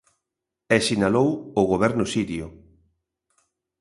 [0.75, 1.29] E sinalou
[1.61, 2.47] o goberno sirio.